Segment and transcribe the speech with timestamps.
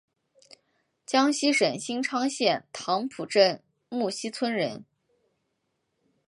[1.05, 4.83] 江西省新昌县棠浦镇沐溪村人。